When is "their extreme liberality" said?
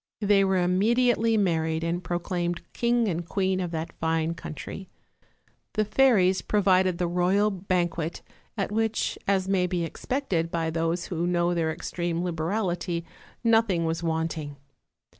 11.53-13.05